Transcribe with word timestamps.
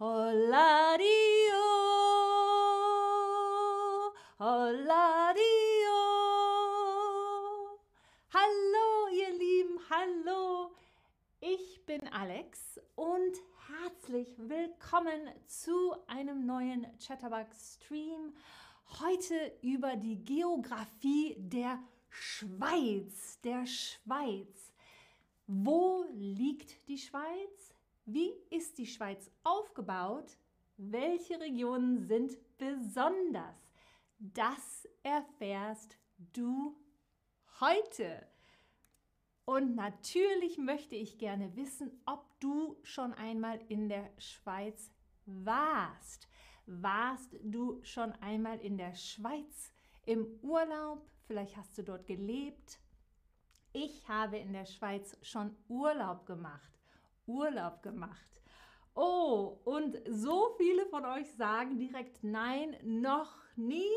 Holladio, 0.00 1.02
Holladio. 4.38 5.40
Hallo, 8.32 9.08
ihr 9.12 9.36
Lieben, 9.36 9.80
hallo. 9.90 10.70
Ich 11.40 11.84
bin 11.84 12.06
Alex 12.12 12.80
und 12.94 13.38
herzlich 13.66 14.28
willkommen 14.38 15.32
zu 15.48 15.96
einem 16.06 16.46
neuen 16.46 16.86
Chatterbug 17.04 17.48
Stream. 17.52 18.36
Heute 19.00 19.58
über 19.62 19.96
die 19.96 20.24
Geografie 20.24 21.34
der 21.38 21.82
Schweiz, 22.08 23.40
der 23.42 23.66
Schweiz. 23.66 24.72
Wo 25.48 26.04
liegt 26.12 26.86
die 26.86 26.98
Schweiz? 26.98 27.74
Wie 28.10 28.32
ist 28.48 28.78
die 28.78 28.86
Schweiz 28.86 29.30
aufgebaut? 29.44 30.38
Welche 30.78 31.38
Regionen 31.38 32.06
sind 32.06 32.38
besonders? 32.56 33.70
Das 34.18 34.88
erfährst 35.02 35.98
du 36.16 36.74
heute. 37.60 38.26
Und 39.44 39.74
natürlich 39.74 40.56
möchte 40.56 40.96
ich 40.96 41.18
gerne 41.18 41.54
wissen, 41.54 42.00
ob 42.06 42.24
du 42.40 42.78
schon 42.82 43.12
einmal 43.12 43.60
in 43.68 43.90
der 43.90 44.10
Schweiz 44.16 44.90
warst. 45.26 46.28
Warst 46.64 47.36
du 47.42 47.78
schon 47.82 48.12
einmal 48.22 48.58
in 48.60 48.78
der 48.78 48.94
Schweiz 48.94 49.70
im 50.06 50.26
Urlaub? 50.40 51.06
Vielleicht 51.26 51.58
hast 51.58 51.76
du 51.76 51.82
dort 51.82 52.06
gelebt. 52.06 52.80
Ich 53.74 54.08
habe 54.08 54.38
in 54.38 54.54
der 54.54 54.64
Schweiz 54.64 55.14
schon 55.20 55.54
Urlaub 55.68 56.24
gemacht. 56.24 56.77
Urlaub 57.28 57.82
gemacht. 57.82 58.42
Oh, 58.94 59.60
und 59.64 59.96
so 60.08 60.54
viele 60.56 60.86
von 60.86 61.04
euch 61.04 61.30
sagen 61.34 61.78
direkt 61.78 62.24
nein, 62.24 62.76
noch 62.82 63.36
nie. 63.54 63.92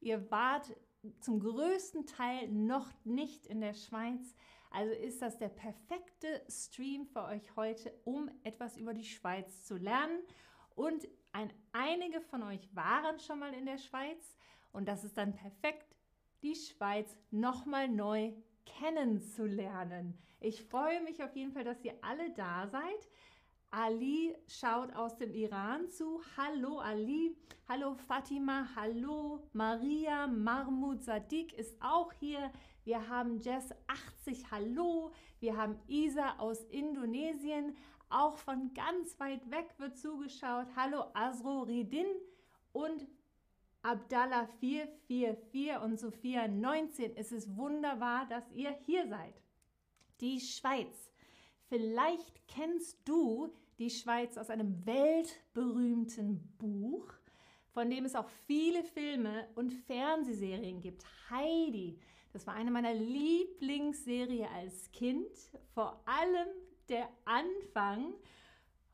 Ihr 0.00 0.30
wart 0.30 0.74
zum 1.20 1.38
größten 1.38 2.06
Teil 2.06 2.48
noch 2.48 2.90
nicht 3.04 3.46
in 3.46 3.60
der 3.60 3.74
Schweiz. 3.74 4.34
Also 4.70 4.92
ist 4.92 5.20
das 5.20 5.38
der 5.38 5.50
perfekte 5.50 6.42
Stream 6.48 7.06
für 7.06 7.24
euch 7.24 7.54
heute, 7.56 7.92
um 8.04 8.30
etwas 8.42 8.76
über 8.76 8.94
die 8.94 9.04
Schweiz 9.04 9.64
zu 9.64 9.76
lernen. 9.76 10.18
Und 10.74 11.06
ein, 11.32 11.52
einige 11.72 12.20
von 12.20 12.42
euch 12.42 12.74
waren 12.74 13.20
schon 13.20 13.38
mal 13.38 13.52
in 13.54 13.66
der 13.66 13.78
Schweiz 13.78 14.36
und 14.72 14.88
das 14.88 15.04
ist 15.04 15.16
dann 15.16 15.34
perfekt, 15.34 15.94
die 16.42 16.54
Schweiz 16.54 17.16
nochmal 17.30 17.88
neu 17.88 18.32
kennenzulernen. 18.64 20.18
Ich 20.40 20.62
freue 20.64 21.02
mich 21.02 21.22
auf 21.22 21.34
jeden 21.36 21.52
Fall, 21.52 21.64
dass 21.64 21.84
ihr 21.84 21.94
alle 22.02 22.30
da 22.32 22.66
seid. 22.66 23.08
Ali 23.70 24.36
schaut 24.48 24.94
aus 24.94 25.16
dem 25.16 25.32
Iran 25.32 25.88
zu. 25.88 26.20
Hallo 26.36 26.78
Ali, 26.78 27.34
hallo 27.68 27.94
Fatima, 27.94 28.68
hallo 28.76 29.42
Maria, 29.54 30.26
Mahmoud 30.26 31.02
Sadiq 31.02 31.54
ist 31.54 31.80
auch 31.80 32.12
hier. 32.12 32.52
Wir 32.84 33.08
haben 33.08 33.40
Jess 33.40 33.72
80, 33.86 34.50
hallo. 34.50 35.12
Wir 35.40 35.56
haben 35.56 35.80
Isa 35.86 36.36
aus 36.36 36.64
Indonesien, 36.64 37.74
auch 38.10 38.36
von 38.36 38.74
ganz 38.74 39.18
weit 39.18 39.50
weg 39.50 39.72
wird 39.78 39.96
zugeschaut. 39.96 40.66
Hallo 40.76 41.04
Azro 41.14 41.62
Ridin 41.62 42.08
und 42.72 43.06
Abdallah 43.82 44.46
444 44.60 45.82
und 45.82 45.98
Sophia 45.98 46.48
19. 46.48 47.16
Es 47.16 47.32
ist 47.32 47.56
wunderbar, 47.56 48.26
dass 48.28 48.50
ihr 48.52 48.70
hier 48.86 49.08
seid 49.08 49.34
die 50.22 50.40
Schweiz. 50.40 51.10
Vielleicht 51.68 52.46
kennst 52.46 52.96
du 53.04 53.52
die 53.78 53.90
Schweiz 53.90 54.38
aus 54.38 54.50
einem 54.50 54.86
weltberühmten 54.86 56.56
Buch, 56.58 57.12
von 57.74 57.90
dem 57.90 58.04
es 58.04 58.14
auch 58.14 58.28
viele 58.46 58.84
Filme 58.84 59.48
und 59.56 59.72
Fernsehserien 59.72 60.80
gibt. 60.80 61.04
Heidi, 61.30 61.98
das 62.32 62.46
war 62.46 62.54
eine 62.54 62.70
meiner 62.70 62.94
Lieblingsserien 62.94 64.48
als 64.54 64.90
Kind, 64.92 65.28
vor 65.74 66.02
allem 66.06 66.48
der 66.88 67.08
Anfang. 67.24 68.14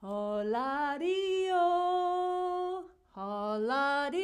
Holladio, 0.01 1.09
Holladio, 3.21 4.23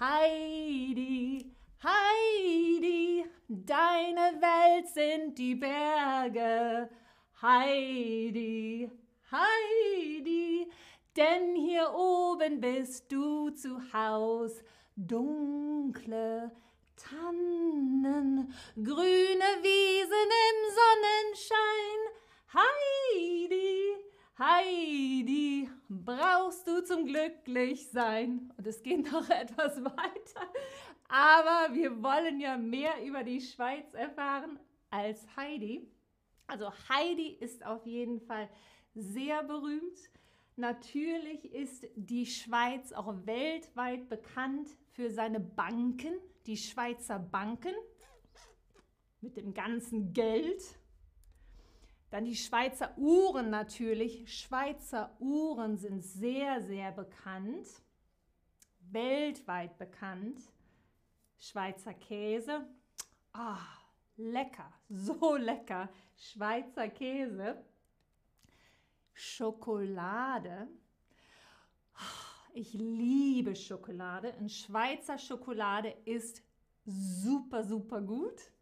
Heidi, 0.00 1.54
Heidi, 1.80 3.24
deine 3.46 4.42
Welt 4.42 4.88
sind 4.88 5.38
die 5.38 5.54
Berge. 5.54 6.90
Heidi, 7.40 8.90
Heidi, 9.30 10.68
denn 11.16 11.54
hier 11.54 11.94
oben 11.94 12.60
bist 12.60 13.12
du 13.12 13.50
zu 13.50 13.80
Haus. 13.92 14.64
Dunkle 14.96 16.50
Tannen, 16.96 18.52
grüne 18.74 19.50
Wiesen 19.62 20.30
im 20.48 20.58
Sonnenschein. 20.80 22.00
Heidi, 22.54 23.91
Heidi, 24.38 25.68
brauchst 25.90 26.66
du 26.66 26.82
zum 26.82 27.04
Glücklichsein? 27.04 28.50
Und 28.56 28.66
es 28.66 28.82
geht 28.82 29.12
noch 29.12 29.28
etwas 29.30 29.84
weiter. 29.84 30.52
Aber 31.08 31.74
wir 31.74 32.02
wollen 32.02 32.40
ja 32.40 32.56
mehr 32.56 33.04
über 33.04 33.24
die 33.24 33.42
Schweiz 33.42 33.92
erfahren 33.92 34.58
als 34.88 35.20
Heidi. 35.36 35.86
Also 36.46 36.72
Heidi 36.88 37.36
ist 37.40 37.64
auf 37.66 37.84
jeden 37.84 38.20
Fall 38.20 38.48
sehr 38.94 39.42
berühmt. 39.42 39.98
Natürlich 40.56 41.52
ist 41.52 41.86
die 41.94 42.24
Schweiz 42.24 42.92
auch 42.92 43.14
weltweit 43.26 44.08
bekannt 44.08 44.68
für 44.92 45.10
seine 45.10 45.40
Banken, 45.40 46.14
die 46.46 46.56
Schweizer 46.56 47.18
Banken 47.18 47.74
mit 49.20 49.36
dem 49.36 49.52
ganzen 49.52 50.14
Geld. 50.14 50.62
Dann 52.12 52.26
die 52.26 52.36
Schweizer 52.36 52.92
Uhren 52.98 53.48
natürlich. 53.48 54.38
Schweizer 54.38 55.16
Uhren 55.18 55.78
sind 55.78 56.04
sehr, 56.04 56.60
sehr 56.60 56.92
bekannt, 56.92 57.66
weltweit 58.90 59.78
bekannt. 59.78 60.38
Schweizer 61.38 61.94
Käse. 61.94 62.68
Ah, 63.32 63.66
lecker, 64.18 64.70
so 64.90 65.36
lecker. 65.36 65.88
Schweizer 66.14 66.90
Käse. 66.90 67.64
Schokolade. 69.14 70.68
Ich 72.52 72.74
liebe 72.74 73.56
Schokolade. 73.56 74.34
Und 74.38 74.52
Schweizer 74.52 75.16
Schokolade 75.16 75.96
ist 76.04 76.42
super, 76.84 77.64
super 77.64 78.02
gut. 78.02 78.52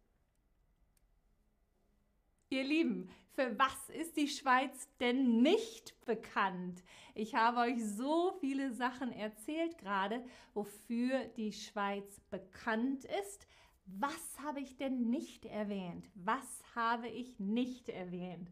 Ihr 2.51 2.65
Lieben, 2.65 3.09
für 3.33 3.57
was 3.57 3.89
ist 3.97 4.17
die 4.17 4.27
Schweiz 4.27 4.89
denn 4.99 5.41
nicht 5.41 5.95
bekannt? 6.03 6.83
Ich 7.15 7.33
habe 7.33 7.61
euch 7.61 7.81
so 7.81 8.33
viele 8.41 8.73
Sachen 8.73 9.13
erzählt 9.13 9.77
gerade, 9.77 10.21
wofür 10.53 11.23
die 11.37 11.53
Schweiz 11.53 12.19
bekannt 12.29 13.05
ist. 13.21 13.47
Was 13.85 14.37
habe 14.43 14.59
ich 14.59 14.75
denn 14.75 15.09
nicht 15.09 15.45
erwähnt? 15.45 16.09
Was 16.13 16.61
habe 16.75 17.07
ich 17.07 17.39
nicht 17.39 17.87
erwähnt? 17.87 18.51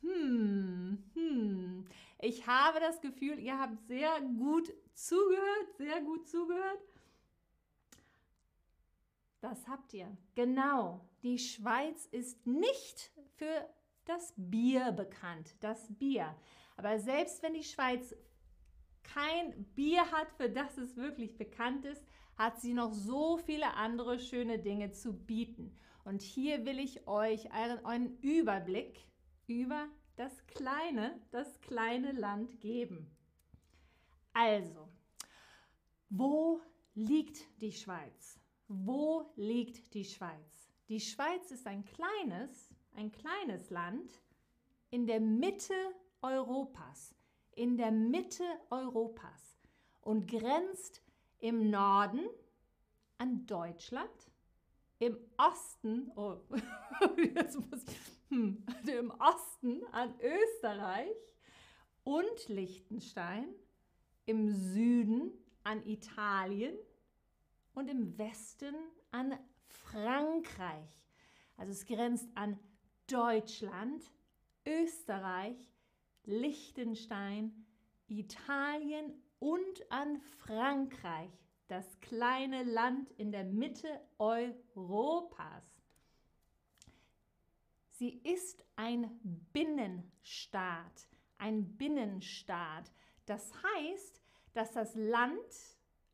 Hm, 0.00 1.04
hm. 1.12 1.86
Ich 2.22 2.46
habe 2.46 2.80
das 2.80 3.02
Gefühl, 3.02 3.38
ihr 3.38 3.58
habt 3.58 3.78
sehr 3.88 4.22
gut 4.22 4.72
zugehört, 4.94 5.76
sehr 5.76 6.00
gut 6.00 6.26
zugehört. 6.26 6.80
Das 9.42 9.68
habt 9.68 9.92
ihr. 9.92 10.16
Genau. 10.34 11.06
Die 11.22 11.38
Schweiz 11.38 12.06
ist 12.06 12.46
nicht 12.46 13.12
für 13.36 13.68
das 14.04 14.34
Bier 14.36 14.92
bekannt. 14.92 15.54
Das 15.60 15.86
Bier. 15.96 16.34
Aber 16.76 16.98
selbst 16.98 17.42
wenn 17.42 17.54
die 17.54 17.62
Schweiz 17.62 18.14
kein 19.02 19.64
Bier 19.74 20.10
hat, 20.10 20.32
für 20.32 20.50
das 20.50 20.76
es 20.78 20.96
wirklich 20.96 21.36
bekannt 21.36 21.84
ist, 21.84 22.04
hat 22.36 22.60
sie 22.60 22.74
noch 22.74 22.92
so 22.92 23.38
viele 23.38 23.74
andere 23.74 24.18
schöne 24.18 24.58
Dinge 24.58 24.90
zu 24.90 25.12
bieten. 25.12 25.76
Und 26.04 26.22
hier 26.22 26.64
will 26.64 26.78
ich 26.78 27.06
euch 27.06 27.50
einen, 27.52 28.18
Überblick 28.20 29.00
über 29.46 29.86
das 30.16 30.46
kleine, 30.46 31.20
das 31.30 31.60
kleine 31.60 32.12
Land 32.12 32.60
geben. 32.60 33.16
Also, 34.32 34.88
wo 36.08 36.60
liegt 36.94 37.38
die 37.60 37.72
Schweiz? 37.72 38.38
Wo 38.68 39.32
liegt 39.36 39.94
die 39.94 40.04
Schweiz? 40.04 40.72
Die 40.88 41.00
Schweiz 41.00 41.50
ist 41.50 41.66
ein 41.66 41.84
kleines, 41.84 42.73
ein 42.94 43.12
kleines 43.12 43.70
Land 43.70 44.22
in 44.90 45.06
der 45.06 45.20
Mitte 45.20 45.74
Europas, 46.22 47.14
in 47.52 47.76
der 47.76 47.90
Mitte 47.90 48.44
Europas 48.70 49.58
und 50.00 50.30
grenzt 50.30 51.02
im 51.38 51.70
Norden 51.70 52.26
an 53.18 53.46
Deutschland, 53.46 54.10
im 54.98 55.18
Osten, 55.36 56.10
oh, 56.16 56.36
jetzt 57.34 57.58
muss, 57.58 57.84
hm, 58.28 58.64
im 58.86 59.10
Osten 59.18 59.84
an 59.92 60.14
Österreich 60.20 61.34
und 62.04 62.48
Liechtenstein, 62.48 63.48
im 64.26 64.52
Süden 64.54 65.32
an 65.64 65.84
Italien 65.84 66.76
und 67.74 67.88
im 67.90 68.16
Westen 68.16 68.74
an 69.10 69.38
Frankreich. 69.66 70.88
Also 71.56 71.72
es 71.72 71.84
grenzt 71.84 72.28
an 72.34 72.58
Deutschland, 73.06 74.10
Österreich, 74.66 75.56
Liechtenstein, 76.24 77.66
Italien 78.08 79.12
und 79.38 79.90
an 79.90 80.20
Frankreich, 80.38 81.30
das 81.68 82.00
kleine 82.00 82.62
Land 82.62 83.10
in 83.12 83.32
der 83.32 83.44
Mitte 83.44 84.00
Europas. 84.18 85.64
Sie 87.90 88.20
ist 88.24 88.64
ein 88.76 89.18
Binnenstaat, 89.52 91.08
ein 91.38 91.76
Binnenstaat. 91.76 92.90
Das 93.26 93.52
heißt, 93.62 94.20
dass 94.52 94.72
das 94.72 94.94
Land 94.94 95.38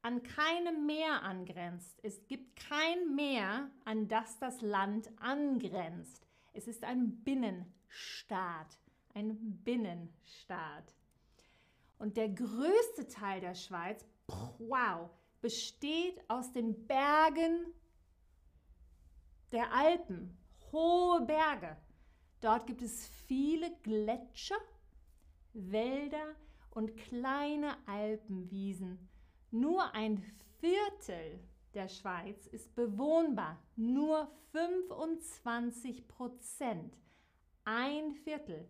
an 0.03 0.23
keinem 0.23 0.87
Meer 0.87 1.23
angrenzt. 1.23 1.99
Es 2.03 2.27
gibt 2.27 2.57
kein 2.57 3.15
Meer, 3.15 3.71
an 3.85 4.09
das 4.09 4.39
das 4.39 4.61
Land 4.61 5.11
angrenzt. 5.21 6.30
Es 6.53 6.67
ist 6.67 6.85
ein 6.85 7.23
Binnenstaat, 7.23 8.79
ein 9.15 9.61
Binnenstaat. 9.63 10.95
Und 11.99 12.17
der 12.17 12.29
größte 12.29 13.07
Teil 13.09 13.41
der 13.41 13.55
Schweiz, 13.55 14.05
wow, 14.59 15.11
besteht 15.41 16.19
aus 16.29 16.53
den 16.53 16.87
Bergen 16.87 17.67
der 19.53 19.73
Alpen, 19.73 20.37
hohe 20.73 21.21
Berge. 21.23 21.77
Dort 22.41 22.67
gibt 22.67 22.83
es 22.83 23.07
viele 23.27 23.71
Gletscher, 23.83 24.59
Wälder 25.53 26.35
und 26.71 26.97
kleine 26.97 27.77
Alpenwiesen. 27.87 29.09
Nur 29.51 29.95
ein 29.95 30.23
Viertel 30.61 31.41
der 31.75 31.89
Schweiz 31.89 32.47
ist 32.47 32.75
bewohnbar. 32.75 33.63
Nur 33.77 34.31
25 34.53 36.09
Prozent. 36.09 36.99
Ein 37.65 38.13
Viertel. 38.13 38.69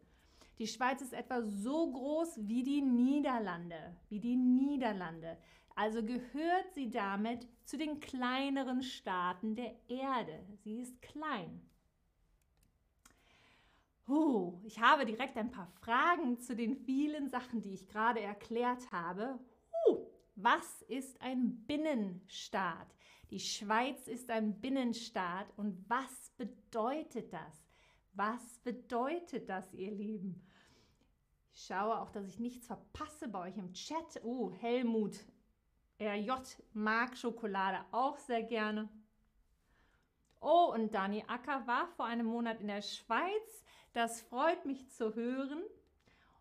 Die 0.58 0.66
Schweiz 0.66 1.00
ist 1.00 1.14
etwa 1.14 1.42
so 1.42 1.90
groß 1.90 2.40
wie 2.48 2.62
die 2.62 2.82
Niederlande. 2.82 3.96
Wie 4.08 4.20
die 4.20 4.36
Niederlande. 4.36 5.38
Also 5.74 6.04
gehört 6.04 6.74
sie 6.74 6.90
damit 6.90 7.48
zu 7.64 7.78
den 7.78 8.00
kleineren 8.00 8.82
Staaten 8.82 9.54
der 9.54 9.74
Erde. 9.88 10.44
Sie 10.62 10.80
ist 10.80 11.00
klein. 11.00 11.62
Uh, 14.06 14.60
ich 14.64 14.80
habe 14.80 15.06
direkt 15.06 15.36
ein 15.36 15.52
paar 15.52 15.68
Fragen 15.80 16.40
zu 16.40 16.56
den 16.56 16.74
vielen 16.74 17.28
Sachen, 17.28 17.62
die 17.62 17.72
ich 17.72 17.88
gerade 17.88 18.20
erklärt 18.20 18.90
habe. 18.90 19.38
Was 20.42 20.82
ist 20.82 21.20
ein 21.20 21.66
Binnenstaat? 21.66 22.94
Die 23.30 23.40
Schweiz 23.40 24.08
ist 24.08 24.30
ein 24.30 24.60
Binnenstaat 24.60 25.46
und 25.56 25.84
was 25.88 26.30
bedeutet 26.38 27.32
das? 27.32 27.68
Was 28.14 28.58
bedeutet 28.64 29.48
das, 29.48 29.72
ihr 29.74 29.90
Lieben? 29.90 30.42
Ich 31.52 31.66
schaue 31.66 32.00
auch, 32.00 32.10
dass 32.10 32.26
ich 32.26 32.38
nichts 32.38 32.66
verpasse 32.66 33.28
bei 33.28 33.48
euch 33.48 33.56
im 33.56 33.72
Chat. 33.72 34.20
Oh, 34.24 34.50
Helmut 34.50 35.18
RJ 36.00 36.32
mag 36.72 37.16
Schokolade 37.16 37.84
auch 37.92 38.18
sehr 38.18 38.42
gerne. 38.42 38.88
Oh, 40.40 40.72
und 40.72 40.94
Dani 40.94 41.22
Acker 41.28 41.66
war 41.66 41.86
vor 41.88 42.06
einem 42.06 42.26
Monat 42.26 42.60
in 42.60 42.68
der 42.68 42.80
Schweiz. 42.80 43.64
Das 43.92 44.22
freut 44.22 44.64
mich 44.64 44.88
zu 44.88 45.14
hören. 45.14 45.62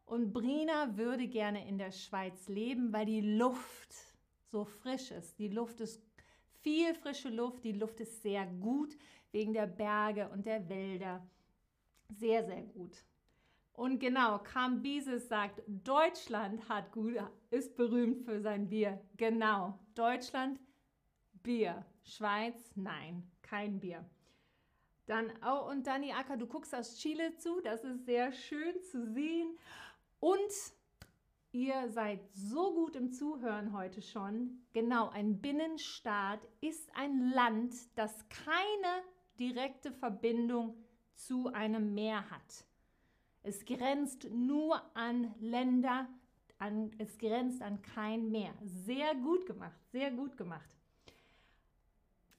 Und 0.09 0.33
Brina 0.33 0.97
würde 0.97 1.27
gerne 1.27 1.67
in 1.67 1.77
der 1.77 1.91
Schweiz 1.91 2.47
leben, 2.47 2.91
weil 2.91 3.05
die 3.05 3.21
Luft 3.21 3.93
so 4.51 4.65
frisch 4.65 5.11
ist. 5.11 5.37
Die 5.37 5.49
Luft 5.49 5.81
ist 5.81 6.01
viel 6.61 6.95
frische 6.95 7.29
Luft. 7.29 7.63
Die 7.63 7.73
Luft 7.73 7.99
ist 7.99 8.23
sehr 8.23 8.47
gut 8.47 8.97
wegen 9.31 9.53
der 9.53 9.67
Berge 9.67 10.27
und 10.29 10.47
der 10.47 10.67
Wälder. 10.67 11.23
Sehr, 12.09 12.43
sehr 12.43 12.63
gut. 12.63 13.05
Und 13.73 13.99
genau, 13.99 14.39
Kambises 14.39 15.27
sagt, 15.27 15.61
Deutschland 15.67 16.67
hat 16.67 16.91
gut, 16.91 17.13
ist 17.51 17.75
berühmt 17.77 18.25
für 18.25 18.41
sein 18.41 18.67
Bier. 18.67 18.99
Genau, 19.15 19.77
Deutschland 19.93 20.59
Bier. 21.43 21.85
Schweiz, 22.01 22.71
nein, 22.73 23.29
kein 23.43 23.79
Bier. 23.79 24.03
Dann, 25.05 25.31
oh, 25.45 25.69
und 25.69 25.85
Dani 25.85 26.13
Acker, 26.13 26.35
du 26.35 26.47
guckst 26.47 26.73
aus 26.73 26.97
Chile 26.97 27.35
zu. 27.37 27.61
Das 27.61 27.83
ist 27.83 28.05
sehr 28.05 28.31
schön 28.31 28.81
zu 28.81 29.05
sehen. 29.13 29.55
Und 30.19 30.51
ihr 31.51 31.89
seid 31.89 32.19
so 32.33 32.73
gut 32.73 32.95
im 32.95 33.11
Zuhören 33.11 33.73
heute 33.73 34.01
schon. 34.01 34.61
Genau, 34.73 35.09
ein 35.09 35.41
Binnenstaat 35.41 36.39
ist 36.61 36.89
ein 36.95 37.31
Land, 37.31 37.73
das 37.95 38.27
keine 38.29 39.03
direkte 39.39 39.91
Verbindung 39.91 40.75
zu 41.15 41.51
einem 41.53 41.93
Meer 41.93 42.29
hat. 42.29 42.65
Es 43.41 43.65
grenzt 43.65 44.29
nur 44.29 44.81
an 44.95 45.33
Länder, 45.39 46.07
an, 46.57 46.91
es 46.97 47.17
grenzt 47.17 47.61
an 47.61 47.81
kein 47.81 48.29
Meer. 48.29 48.53
Sehr 48.63 49.15
gut 49.15 49.45
gemacht, 49.45 49.79
sehr 49.91 50.11
gut 50.11 50.35
gemacht. 50.35 50.69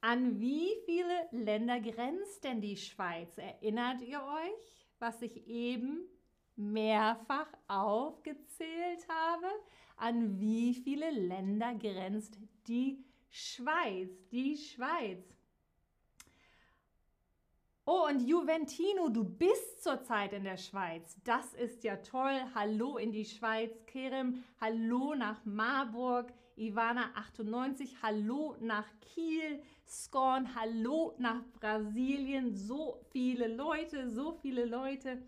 An 0.03 0.41
wie 0.41 0.69
viele 0.85 1.29
Länder 1.31 1.81
grenzt 1.81 2.45
denn 2.45 2.61
die 2.61 2.77
Schweiz? 2.77 3.37
Erinnert 3.37 4.03
ihr 4.03 4.23
euch, 4.23 4.89
was 4.99 5.21
ich 5.23 5.47
eben 5.47 6.07
mehrfach 6.61 7.49
aufgezählt 7.67 9.07
habe, 9.09 9.49
an 9.97 10.39
wie 10.39 10.75
viele 10.75 11.11
Länder 11.11 11.75
grenzt 11.75 12.39
die 12.67 13.05
Schweiz, 13.29 14.11
die 14.31 14.57
Schweiz. 14.57 15.25
Oh, 17.87 18.07
und 18.09 18.21
Juventino, 18.21 19.09
du 19.09 19.25
bist 19.25 19.83
zurzeit 19.83 20.33
in 20.33 20.45
der 20.45 20.59
Schweiz. 20.59 21.17
Das 21.25 21.55
ist 21.55 21.83
ja 21.83 21.97
toll. 21.97 22.41
Hallo 22.55 22.99
in 22.99 23.11
die 23.11 23.25
Schweiz, 23.25 23.73
Kerem. 23.87 24.45
Hallo 24.61 25.15
nach 25.15 25.45
Marburg. 25.45 26.33
Ivana 26.57 27.11
98, 27.15 27.97
hallo 28.03 28.55
nach 28.61 28.87
Kiel. 29.01 29.63
Scorn, 29.89 30.55
hallo 30.55 31.15
nach 31.19 31.43
Brasilien. 31.59 32.55
So 32.55 33.01
viele 33.11 33.49
Leute, 33.49 34.11
so 34.11 34.33
viele 34.33 34.67
Leute. 34.67 35.23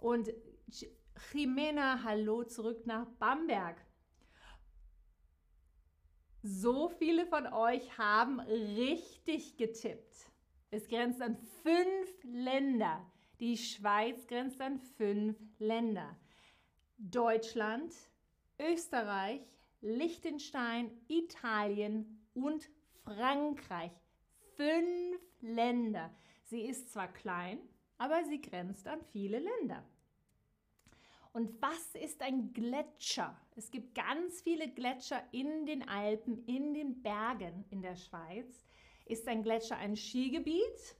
Und 0.00 0.32
Jimena, 1.32 2.02
hallo 2.02 2.44
zurück 2.44 2.86
nach 2.86 3.06
Bamberg. 3.18 3.76
So 6.42 6.88
viele 6.88 7.26
von 7.26 7.46
euch 7.46 7.98
haben 7.98 8.40
richtig 8.40 9.58
getippt. 9.58 10.30
Es 10.70 10.88
grenzt 10.88 11.20
an 11.20 11.36
fünf 11.62 12.24
Länder. 12.24 13.04
Die 13.40 13.58
Schweiz 13.58 14.26
grenzt 14.26 14.60
an 14.62 14.78
fünf 14.78 15.36
Länder. 15.58 16.16
Deutschland, 16.96 17.92
Österreich, 18.58 19.42
Liechtenstein, 19.82 20.90
Italien 21.08 22.26
und 22.32 22.70
Frankreich. 23.04 23.92
Fünf 24.56 25.20
Länder. 25.40 26.10
Sie 26.44 26.62
ist 26.62 26.90
zwar 26.90 27.12
klein, 27.12 27.58
aber 28.00 28.24
sie 28.24 28.40
grenzt 28.40 28.88
an 28.88 29.04
viele 29.12 29.38
Länder. 29.38 29.84
Und 31.32 31.60
was 31.60 31.94
ist 31.94 32.22
ein 32.22 32.52
Gletscher? 32.54 33.38
Es 33.54 33.70
gibt 33.70 33.94
ganz 33.94 34.40
viele 34.40 34.72
Gletscher 34.72 35.22
in 35.32 35.66
den 35.66 35.86
Alpen, 35.86 36.42
in 36.46 36.72
den 36.72 37.02
Bergen 37.02 37.66
in 37.68 37.82
der 37.82 37.96
Schweiz. 37.96 38.64
Ist 39.04 39.28
ein 39.28 39.42
Gletscher 39.42 39.76
ein 39.76 39.96
Skigebiet? 39.96 40.96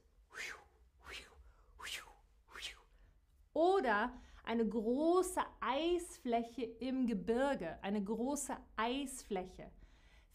Oder 3.54 4.12
eine 4.44 4.68
große 4.68 5.40
Eisfläche 5.60 6.64
im 6.64 7.06
Gebirge, 7.06 7.82
eine 7.82 8.04
große 8.04 8.56
Eisfläche. 8.76 9.72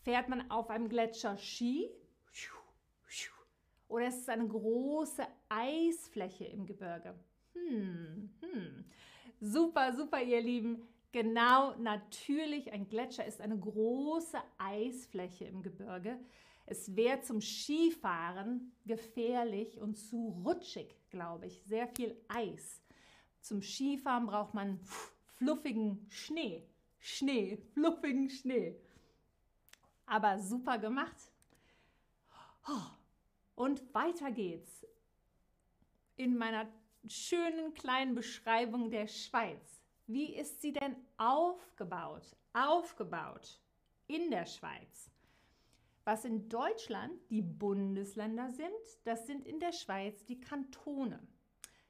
Fährt 0.02 0.30
man 0.30 0.50
auf 0.50 0.72
einem 0.72 0.90
Gletscher 0.90 1.38
Ski? 1.38 1.92
Oder 3.88 4.08
ist 4.08 4.22
es 4.22 4.30
eine 4.30 4.48
große 4.48 5.24
Eisfläche 5.50 6.46
im 6.46 6.66
Gebirge? 6.66 7.16
Hm, 7.54 8.30
hm. 8.42 8.86
Super, 9.40 9.94
super, 9.96 10.22
ihr 10.22 10.42
Lieben. 10.42 10.88
Genau, 11.12 11.76
natürlich, 11.78 12.74
ein 12.74 12.90
Gletscher 12.90 13.26
ist 13.26 13.40
eine 13.40 13.58
große 13.58 14.38
Eisfläche 14.58 15.46
im 15.46 15.62
Gebirge. 15.62 16.20
Es 16.66 16.96
wäre 16.96 17.22
zum 17.22 17.42
Skifahren 17.42 18.72
gefährlich 18.86 19.80
und 19.80 19.96
zu 19.96 20.42
rutschig, 20.44 20.96
glaube 21.10 21.46
ich. 21.46 21.62
Sehr 21.64 21.88
viel 21.88 22.18
Eis. 22.28 22.82
Zum 23.40 23.62
Skifahren 23.62 24.26
braucht 24.26 24.54
man 24.56 24.80
fluffigen 25.38 26.06
Schnee. 26.10 26.68
Schnee, 27.00 27.58
fluffigen 27.74 28.30
Schnee. 28.30 28.76
Aber 30.08 30.40
super 30.40 30.80
gemacht. 30.80 31.32
Und 33.56 33.94
weiter 33.94 34.32
geht's. 34.32 34.86
In 36.18 36.38
meiner 36.38 36.68
schönen 37.08 37.74
kleinen 37.74 38.16
Beschreibung 38.16 38.92
der 38.92 39.08
Schweiz. 39.08 39.82
Wie 40.08 40.36
ist 40.36 40.62
sie 40.62 40.74
denn 40.74 40.96
aufgebaut? 41.18 42.36
Aufgebaut 42.54 43.60
in 44.08 44.30
der 44.30 44.46
Schweiz. 44.46 45.10
Was 46.04 46.26
in 46.26 46.50
Deutschland 46.50 47.14
die 47.32 47.42
Bundesländer 47.42 48.52
sind, 48.52 48.70
das 49.06 49.26
sind 49.26 49.48
in 49.48 49.60
der 49.60 49.72
Schweiz 49.72 50.24
die 50.26 50.40
Kantone. 50.40 51.26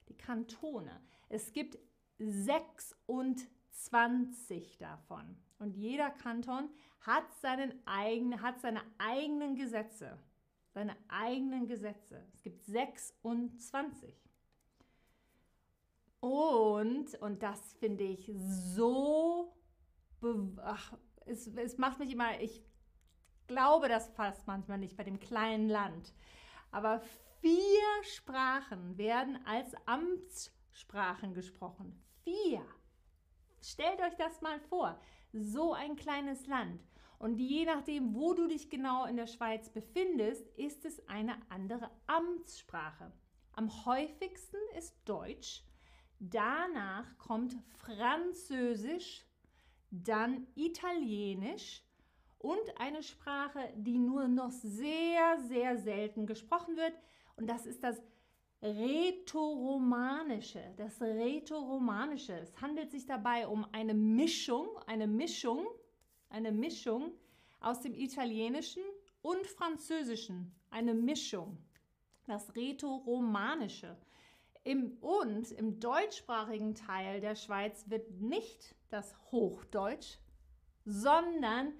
Die 0.07 0.15
Kantone. 0.15 1.01
Es 1.27 1.51
gibt 1.51 1.77
26 2.19 4.77
davon. 4.77 5.35
Und 5.59 5.75
jeder 5.75 6.11
Kanton 6.11 6.69
hat, 7.01 7.25
seinen 7.41 7.85
eigen, 7.85 8.41
hat 8.41 8.61
seine 8.61 8.81
eigenen 8.97 9.55
Gesetze. 9.55 10.17
Seine 10.75 10.97
eigenen 11.07 11.67
Gesetze. 11.67 12.21
Es 12.33 12.43
gibt 12.43 12.61
26. 12.65 14.13
Und, 16.19 17.15
und 17.21 17.41
das 17.41 17.75
finde 17.75 18.03
ich 18.03 18.29
so, 18.35 19.55
ach, 20.61 20.97
es, 21.27 21.47
es 21.47 21.77
macht 21.77 21.99
mich 21.99 22.11
immer, 22.11 22.41
ich 22.41 22.61
glaube 23.47 23.87
das 23.87 24.09
fast 24.09 24.45
manchmal 24.47 24.77
nicht 24.77 24.97
bei 24.97 25.05
dem 25.05 25.17
kleinen 25.17 25.69
Land. 25.69 26.13
Aber 26.71 26.99
vier 27.39 28.03
Sprachen 28.03 28.97
werden 28.97 29.39
als 29.45 29.73
Amtssprachen 29.85 31.33
gesprochen. 31.33 32.03
Vier. 32.25 32.65
Stellt 33.61 34.01
euch 34.01 34.15
das 34.17 34.41
mal 34.41 34.59
vor. 34.59 34.99
So 35.37 35.73
ein 35.73 35.97
kleines 35.97 36.47
Land. 36.47 36.81
Und 37.19 37.39
je 37.39 37.65
nachdem, 37.65 38.15
wo 38.15 38.33
du 38.33 38.47
dich 38.47 38.69
genau 38.69 39.03
in 39.03 39.17
der 39.17 39.27
Schweiz 39.27 39.67
befindest, 39.67 40.47
ist 40.57 40.85
es 40.85 41.05
eine 41.09 41.35
andere 41.49 41.91
Amtssprache. 42.07 43.11
Am 43.51 43.85
häufigsten 43.85 44.55
ist 44.77 44.95
Deutsch. 45.03 45.61
Danach 46.19 47.17
kommt 47.17 47.53
Französisch, 47.79 49.25
dann 49.91 50.47
Italienisch 50.55 51.83
und 52.39 52.79
eine 52.79 53.03
Sprache, 53.03 53.73
die 53.75 53.97
nur 53.97 54.29
noch 54.29 54.51
sehr, 54.51 55.37
sehr 55.49 55.77
selten 55.77 56.27
gesprochen 56.27 56.77
wird. 56.77 56.93
Und 57.35 57.47
das 57.47 57.65
ist 57.65 57.83
das 57.83 58.01
Rätoromanische. 58.65 60.73
Das 60.77 60.99
Rätoromanische. 60.99 62.39
Es 62.39 62.59
handelt 62.59 62.91
sich 62.91 63.05
dabei 63.05 63.47
um 63.47 63.67
eine 63.71 63.93
Mischung, 63.93 64.67
eine 64.87 65.05
Mischung, 65.05 65.67
eine 66.29 66.51
Mischung 66.51 67.11
aus 67.59 67.81
dem 67.81 67.93
Italienischen 67.93 68.81
und 69.21 69.45
Französischen. 69.45 70.51
Eine 70.71 70.95
Mischung. 70.95 71.59
Das 72.25 72.55
Rätoromanische. 72.55 73.95
Im, 74.63 74.97
und 74.99 75.51
im 75.51 75.79
deutschsprachigen 75.79 76.73
Teil 76.73 77.21
der 77.21 77.35
Schweiz 77.35 77.85
wird 77.87 78.09
nicht 78.19 78.73
das 78.89 79.15
Hochdeutsch, 79.31 80.17
sondern 80.85 81.71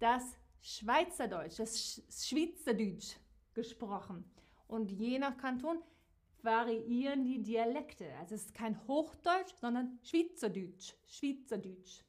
das 0.00 0.22
Schweizerdeutsch, 0.60 1.58
das 1.58 2.02
Schweizerdeutsch 2.10 3.16
gesprochen. 3.54 4.30
Und 4.68 4.90
je 4.90 5.18
nach 5.18 5.38
Kanton 5.38 5.78
variieren 6.46 7.24
die 7.24 7.42
Dialekte. 7.42 8.06
Also 8.20 8.36
es 8.36 8.46
ist 8.46 8.54
kein 8.54 8.80
Hochdeutsch, 8.86 9.52
sondern 9.60 9.98
Schweizerdeutsch. 10.02 10.94
Schweizerdeutsch. 11.06 12.02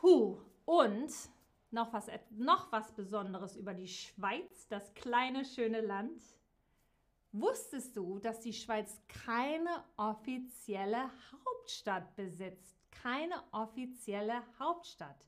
Huh. 0.02 0.42
Und 0.66 1.12
noch 1.72 1.94
was, 1.94 2.10
noch 2.32 2.72
was 2.72 2.94
Besonderes 2.94 3.56
über 3.56 3.74
die 3.74 3.88
Schweiz, 3.88 4.68
das 4.68 4.94
kleine, 4.94 5.46
schöne 5.46 5.82
Land. 5.82 6.22
Wusstest 7.32 7.98
du, 7.98 8.20
dass 8.20 8.40
die 8.40 8.54
Schweiz 8.54 9.02
keine 9.08 9.84
offizielle 9.98 11.12
Hauptstadt 11.32 12.16
besitzt? 12.16 12.78
Keine 12.92 13.44
offizielle 13.52 14.42
Hauptstadt. 14.58 15.28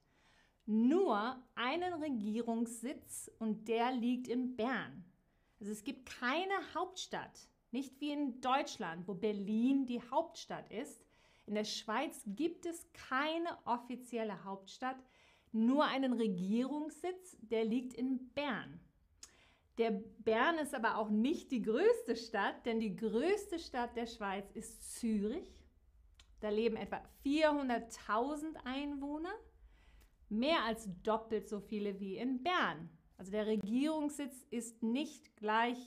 Nur 0.66 1.42
einen 1.56 1.94
Regierungssitz 1.94 3.30
und 3.40 3.68
der 3.68 3.92
liegt 3.92 4.28
in 4.28 4.56
Bern. 4.56 5.04
Also 5.60 5.72
es 5.72 5.84
gibt 5.84 6.06
keine 6.06 6.54
Hauptstadt, 6.74 7.48
nicht 7.72 8.00
wie 8.00 8.12
in 8.12 8.40
Deutschland, 8.42 9.08
wo 9.08 9.14
Berlin 9.14 9.86
die 9.86 10.02
Hauptstadt 10.10 10.72
ist. 10.72 11.06
In 11.46 11.56
der 11.56 11.64
Schweiz 11.64 12.22
gibt 12.26 12.66
es 12.66 12.86
keine 12.94 13.58
offizielle 13.66 14.44
Hauptstadt, 14.44 14.98
nur 15.52 15.86
einen 15.86 16.14
Regierungssitz, 16.14 17.38
der 17.42 17.66
liegt 17.66 17.94
in 17.94 18.30
Bern. 18.34 18.80
Der 19.78 19.92
Bern 19.92 20.58
ist 20.58 20.74
aber 20.74 20.98
auch 20.98 21.10
nicht 21.10 21.52
die 21.52 21.62
größte 21.62 22.16
Stadt, 22.16 22.66
denn 22.66 22.80
die 22.80 22.96
größte 22.96 23.60
Stadt 23.60 23.96
der 23.96 24.08
Schweiz 24.08 24.52
ist 24.52 24.98
Zürich. 24.98 25.56
Da 26.40 26.50
leben 26.50 26.78
etwa 26.78 27.02
400.000 27.26 28.56
Einwohner, 28.64 29.34
mehr 30.30 30.64
als 30.64 30.90
doppelt 31.04 31.48
so 31.48 31.60
viele 31.60 32.00
wie 32.00 32.18
in 32.18 32.44
Bern. 32.44 32.90
Also 33.18 33.32
der 33.32 33.48
Regierungssitz 33.48 34.46
ist 34.50 34.84
nicht 34.84 35.36
gleich 35.38 35.78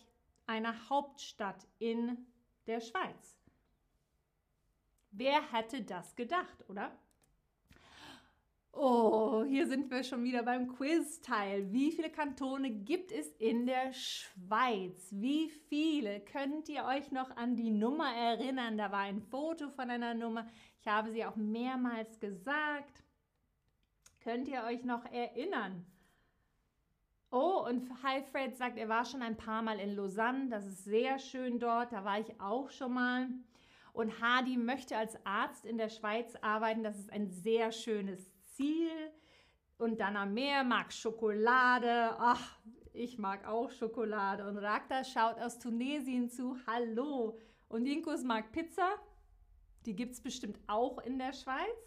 einer 0.47 0.89
Hauptstadt 0.89 1.67
in 1.79 2.27
der 2.67 2.81
Schweiz. 2.81 3.39
Wer 5.13 5.53
hätte 5.53 5.83
das 5.83 6.15
gedacht, 6.17 6.69
oder? 6.69 6.97
Oh, 8.73 9.45
hier 9.45 9.67
sind 9.67 9.91
wir 9.91 10.05
schon 10.05 10.23
wieder 10.23 10.45
beim 10.45 10.69
Quiz-Teil. 10.69 11.73
Wie 11.73 11.91
viele 11.91 12.09
Kantone 12.09 12.71
gibt 12.71 13.11
es 13.11 13.29
in 13.33 13.67
der 13.67 13.93
Schweiz? 13.93 15.09
Wie 15.11 15.49
viele? 15.69 16.21
Könnt 16.21 16.69
ihr 16.69 16.85
euch 16.85 17.11
noch 17.11 17.37
an 17.37 17.57
die 17.57 17.71
Nummer 17.71 18.15
erinnern? 18.15 18.79
Da 18.79 18.93
war 18.93 19.01
ein 19.01 19.21
Foto 19.23 19.71
von 19.71 19.91
einer 19.91 20.15
Nummer. 20.15 20.47
Ich 20.81 20.87
habe 20.87 21.11
sie 21.11 21.25
auch 21.25 21.35
mehrmals 21.35 22.21
gesagt. 22.21 23.03
Könnt 24.21 24.47
ihr 24.47 24.63
euch 24.63 24.85
noch 24.85 25.05
erinnern? 25.07 25.85
Oh, 27.33 27.65
und 27.69 27.91
Hi 28.05 28.23
Fred 28.23 28.57
sagt, 28.57 28.79
er 28.79 28.89
war 28.89 29.05
schon 29.05 29.23
ein 29.23 29.37
paar 29.37 29.63
Mal 29.63 29.81
in 29.81 29.97
Lausanne. 29.97 30.49
Das 30.49 30.65
ist 30.65 30.85
sehr 30.85 31.19
schön 31.19 31.59
dort. 31.59 31.93
Da 31.93 32.05
war 32.05 32.21
ich 32.21 32.41
auch 32.41 32.71
schon 32.71 32.95
mal. 32.95 33.29
Und 33.93 34.21
Hadi 34.21 34.57
möchte 34.57 34.97
als 34.97 35.19
Arzt 35.27 35.65
in 35.65 35.77
der 35.77 35.89
Schweiz 35.89 36.37
arbeiten. 36.37 36.85
Das 36.85 36.99
ist 36.99 37.11
ein 37.13 37.29
sehr 37.31 37.73
schönes 37.73 38.31
Ziel. 38.51 38.91
Und 39.79 40.01
dann 40.01 40.17
am 40.17 40.35
Meer 40.35 40.63
mag 40.63 40.93
Schokolade. 40.93 42.15
Ach, 42.19 42.59
ich 42.93 43.19
mag 43.19 43.47
auch 43.47 43.71
Schokolade. 43.71 44.47
Und 44.47 44.59
Ragda 44.59 45.05
schaut 45.05 45.39
aus 45.39 45.59
Tunesien 45.59 46.29
zu. 46.29 46.57
Hallo. 46.67 47.39
Und 47.69 47.87
Inkus 47.87 48.23
mag 48.23 48.53
Pizza. 48.53 48.91
Die 49.87 49.97
gibt 49.97 50.13
es 50.13 50.21
bestimmt 50.21 50.59
auch 50.67 50.99
in 50.99 51.19
der 51.19 51.33
Schweiz. 51.33 51.79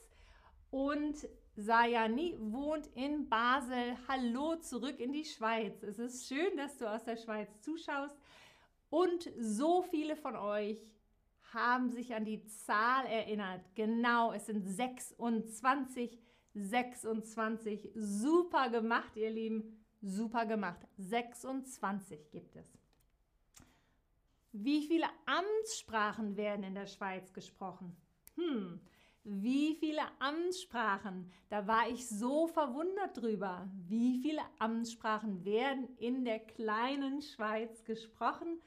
Und 0.72 1.27
Sayani 1.55 2.36
wohnt 2.39 2.88
in 2.96 3.29
Basel. 3.29 3.96
Hallo 4.08 4.55
zurück 4.55 5.00
in 5.00 5.13
die 5.13 5.25
Schweiz. 5.25 5.84
Es 5.84 6.00
ist 6.00 6.27
schön, 6.27 6.58
dass 6.58 6.77
du 6.77 6.89
aus 6.89 7.03
der 7.03 7.17
Schweiz 7.17 7.62
zuschaust. 7.62 8.15
Und 8.89 9.29
so 9.39 9.84
viele 9.84 10.15
von 10.15 10.36
euch 10.36 10.79
haben 11.53 11.91
sich 11.91 12.15
an 12.15 12.25
die 12.25 12.43
Zahl 12.46 13.05
erinnert. 13.05 13.62
Genau, 13.75 14.34
es 14.34 14.48
sind 14.48 14.65
26 14.65 16.22
26. 16.53 17.91
Super 17.95 18.69
gemacht, 18.69 19.15
ihr 19.15 19.31
Lieben. 19.31 19.83
Super 20.01 20.45
gemacht. 20.45 20.79
26 20.98 22.29
gibt 22.31 22.55
es. 22.55 22.67
Wie 24.51 24.86
viele 24.86 25.07
Amtssprachen 25.25 26.38
werden 26.38 26.63
in 26.63 26.75
der 26.75 26.86
Schweiz 26.86 27.33
gesprochen? 27.33 27.95
Hm, 28.36 28.79
wie 29.24 29.75
viele 29.75 30.01
Amtssprachen? 30.19 31.31
Da 31.50 31.65
war 31.65 31.89
ich 31.89 32.07
so 32.07 32.48
verwundert 32.48 33.17
drüber. 33.17 33.69
Wie 33.88 34.19
viele 34.22 34.41
Amtssprachen 34.60 35.45
werden 35.45 35.88
in 35.98 36.25
der 36.25 36.39
kleinen 36.39 37.22
Schweiz 37.22 37.83
gesprochen? 37.83 38.62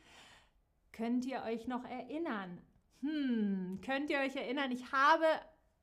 Könnt 0.93 1.26
ihr 1.26 1.43
euch 1.43 1.66
noch 1.66 1.85
erinnern? 1.85 2.62
Hm, 3.02 3.81
könnt 3.85 4.09
ihr 4.09 4.19
euch 4.19 4.35
erinnern? 4.35 4.73
Ich 4.73 4.90
habe 4.93 5.26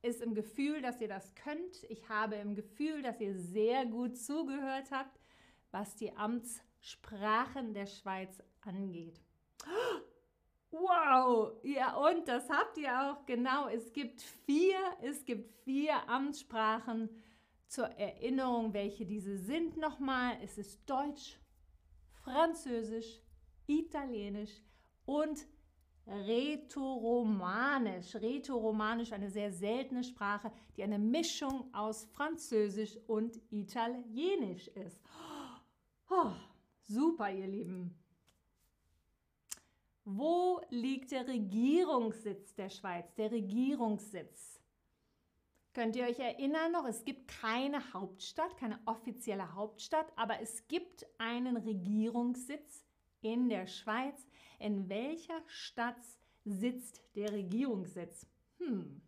ist 0.04 0.20
im 0.20 0.34
Gefühl, 0.34 0.82
dass 0.82 1.00
ihr 1.00 1.08
das 1.08 1.34
könnt. 1.34 1.84
Ich 1.88 2.08
habe 2.08 2.36
im 2.36 2.54
Gefühl, 2.54 3.02
dass 3.02 3.20
ihr 3.20 3.34
sehr 3.34 3.86
gut 3.86 4.16
zugehört 4.18 4.90
habt, 4.90 5.18
was 5.70 5.96
die 5.96 6.14
Amtssprachen 6.14 7.72
der 7.72 7.86
Schweiz 7.86 8.42
angeht. 8.60 9.20
Wow, 10.70 11.52
ja 11.62 11.96
und 11.96 12.28
das 12.28 12.50
habt 12.50 12.76
ihr 12.78 12.90
auch 13.00 13.24
genau. 13.26 13.68
Es 13.68 13.92
gibt 13.92 14.20
vier, 14.20 14.76
es 15.02 15.24
gibt 15.24 15.50
vier 15.64 16.08
Amtssprachen 16.08 17.08
zur 17.68 17.86
Erinnerung, 17.86 18.74
welche 18.74 19.06
diese 19.06 19.38
sind 19.38 19.76
nochmal. 19.76 20.36
Es 20.42 20.58
ist 20.58 20.78
Deutsch, 20.88 21.38
Französisch, 22.24 23.20
Italienisch 23.66 24.60
und 25.06 25.46
Rätoromanisch. 26.06 28.14
Rätoromanisch, 28.14 29.12
eine 29.12 29.30
sehr 29.30 29.52
seltene 29.52 30.04
Sprache, 30.04 30.52
die 30.76 30.82
eine 30.82 30.98
Mischung 30.98 31.72
aus 31.72 32.04
Französisch 32.12 32.98
und 33.06 33.40
Italienisch 33.50 34.68
ist. 34.68 35.00
Oh, 36.10 36.32
super, 36.82 37.30
ihr 37.30 37.46
Lieben. 37.46 37.98
Wo 40.04 40.60
liegt 40.68 41.12
der 41.12 41.26
Regierungssitz 41.26 42.54
der 42.54 42.68
Schweiz? 42.68 43.14
Der 43.14 43.32
Regierungssitz. 43.32 44.60
Könnt 45.72 45.96
ihr 45.96 46.04
euch 46.04 46.20
erinnern 46.20 46.72
noch, 46.72 46.86
es 46.86 47.04
gibt 47.04 47.26
keine 47.26 47.92
Hauptstadt, 47.92 48.56
keine 48.58 48.78
offizielle 48.84 49.54
Hauptstadt, 49.54 50.12
aber 50.14 50.40
es 50.40 50.68
gibt 50.68 51.04
einen 51.18 51.56
Regierungssitz 51.56 52.84
in 53.22 53.48
der 53.48 53.66
Schweiz. 53.66 54.24
In 54.58 54.88
welcher 54.88 55.42
Stadt 55.46 56.00
sitzt 56.44 57.02
der 57.16 57.32
Regierungssitz? 57.32 58.26
Hm. 58.58 59.00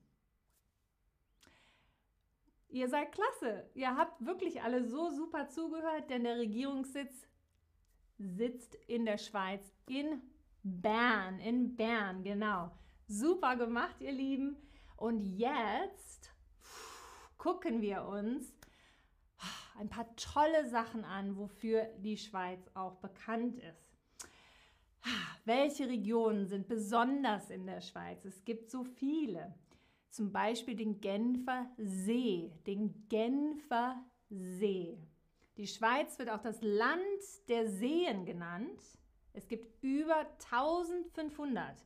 Ihr 2.68 2.88
seid 2.88 3.12
klasse. 3.12 3.70
Ihr 3.74 3.96
habt 3.96 4.24
wirklich 4.24 4.62
alle 4.62 4.86
so 4.86 5.10
super 5.10 5.48
zugehört, 5.48 6.10
denn 6.10 6.24
der 6.24 6.38
Regierungssitz 6.38 7.26
sitzt 8.18 8.74
in 8.86 9.04
der 9.04 9.18
Schweiz 9.18 9.72
in 9.86 10.20
Bern. 10.62 11.38
In 11.40 11.76
Bern, 11.76 12.24
genau. 12.24 12.70
Super 13.06 13.56
gemacht, 13.56 13.96
ihr 14.00 14.12
Lieben. 14.12 14.56
Und 14.96 15.20
jetzt 15.20 16.32
gucken 17.38 17.80
wir 17.80 18.04
uns 18.04 18.52
ein 19.78 19.88
paar 19.88 20.14
tolle 20.16 20.68
Sachen 20.68 21.04
an, 21.04 21.36
wofür 21.36 21.84
die 21.98 22.16
Schweiz 22.16 22.68
auch 22.74 22.96
bekannt 22.96 23.58
ist. 23.58 23.85
Welche 25.46 25.88
Regionen 25.88 26.48
sind 26.48 26.66
besonders 26.66 27.50
in 27.50 27.66
der 27.66 27.80
Schweiz? 27.80 28.24
Es 28.24 28.44
gibt 28.44 28.68
so 28.68 28.82
viele. 28.82 29.54
Zum 30.10 30.32
Beispiel 30.32 30.74
den 30.74 31.00
Genfer 31.00 31.70
See, 31.76 32.50
den 32.66 33.06
Genfer 33.08 34.04
See. 34.28 34.98
Die 35.56 35.68
Schweiz 35.68 36.18
wird 36.18 36.30
auch 36.30 36.42
das 36.42 36.60
Land 36.62 36.98
der 37.48 37.68
Seen 37.68 38.24
genannt. 38.24 38.82
Es 39.34 39.46
gibt 39.46 39.84
über 39.84 40.26
1500. 40.50 41.76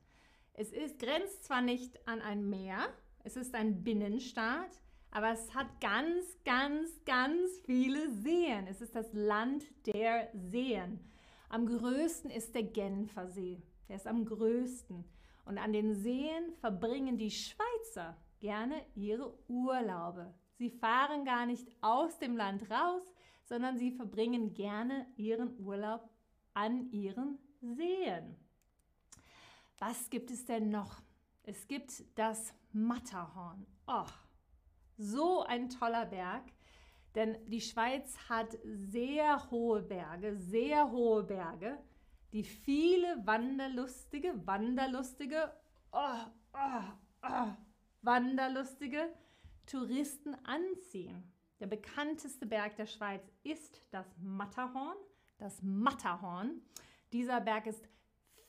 Es 0.54 0.72
ist, 0.72 0.98
grenzt 0.98 1.44
zwar 1.44 1.60
nicht 1.60 2.08
an 2.08 2.22
ein 2.22 2.48
Meer, 2.48 2.88
es 3.24 3.36
ist 3.36 3.54
ein 3.54 3.84
Binnenstaat, 3.84 4.80
aber 5.10 5.32
es 5.32 5.54
hat 5.54 5.82
ganz, 5.82 6.24
ganz, 6.46 7.04
ganz 7.04 7.58
viele 7.66 8.10
Seen. 8.10 8.66
Es 8.68 8.80
ist 8.80 8.96
das 8.96 9.12
Land 9.12 9.66
der 9.84 10.30
Seen. 10.32 11.09
Am 11.50 11.66
größten 11.66 12.30
ist 12.30 12.54
der 12.54 12.62
Genfer 12.62 13.26
See. 13.26 13.60
Der 13.88 13.96
ist 13.96 14.06
am 14.06 14.24
größten. 14.24 15.04
Und 15.44 15.58
an 15.58 15.72
den 15.72 15.96
Seen 15.96 16.54
verbringen 16.60 17.18
die 17.18 17.32
Schweizer 17.32 18.16
gerne 18.38 18.86
ihre 18.94 19.36
Urlaube. 19.48 20.32
Sie 20.54 20.70
fahren 20.70 21.24
gar 21.24 21.46
nicht 21.46 21.66
aus 21.80 22.16
dem 22.18 22.36
Land 22.36 22.70
raus, 22.70 23.02
sondern 23.44 23.78
sie 23.78 23.90
verbringen 23.90 24.54
gerne 24.54 25.08
ihren 25.16 25.58
Urlaub 25.58 26.08
an 26.54 26.88
ihren 26.92 27.36
Seen. 27.60 28.36
Was 29.78 30.08
gibt 30.08 30.30
es 30.30 30.44
denn 30.44 30.70
noch? 30.70 31.02
Es 31.42 31.66
gibt 31.66 32.04
das 32.16 32.54
Matterhorn. 32.72 33.66
Oh, 33.88 34.06
so 34.98 35.42
ein 35.42 35.68
toller 35.68 36.06
Berg. 36.06 36.44
Denn 37.14 37.38
die 37.46 37.60
Schweiz 37.60 38.16
hat 38.28 38.58
sehr 38.64 39.48
hohe 39.50 39.82
Berge, 39.82 40.36
sehr 40.36 40.90
hohe 40.90 41.22
Berge, 41.24 41.78
die 42.32 42.44
viele 42.44 43.26
wanderlustige, 43.26 44.46
wanderlustige, 44.46 45.52
oh, 45.90 46.24
oh, 46.54 46.84
oh, 47.22 47.48
wanderlustige 48.02 49.12
Touristen 49.66 50.36
anziehen. 50.44 51.32
Der 51.58 51.66
bekannteste 51.66 52.46
Berg 52.46 52.76
der 52.76 52.86
Schweiz 52.86 53.28
ist 53.42 53.80
das 53.90 54.06
Matterhorn. 54.18 54.96
Das 55.38 55.60
Matterhorn. 55.62 56.62
Dieser 57.12 57.40
Berg 57.40 57.66
ist 57.66 57.88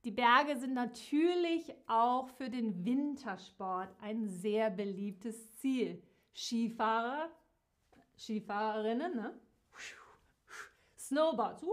Die 0.04 0.12
Berge 0.12 0.58
sind 0.58 0.74
natürlich 0.74 1.74
auch 1.88 2.28
für 2.30 2.50
den 2.50 2.86
Wintersport 2.86 3.90
ein 4.02 4.28
sehr 4.28 4.70
beliebtes 4.70 5.56
Ziel. 5.58 6.02
Skifahrer, 6.38 7.32
Skifahrerinnen, 8.16 9.16
ne? 9.16 9.40
Snowboards 11.00 11.64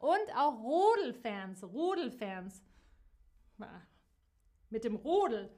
und 0.00 0.36
auch 0.36 0.62
Rodelfans, 0.62 1.62
Rodelfans 1.64 2.62
mit 4.70 4.84
dem 4.84 4.96
Rodel. 4.96 5.50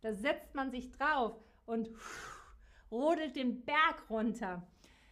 Da 0.00 0.12
setzt 0.12 0.54
man 0.54 0.72
sich 0.72 0.90
drauf 0.90 1.36
und 1.66 1.90
rodelt 2.90 3.36
den 3.36 3.64
Berg 3.64 4.10
runter. 4.10 4.66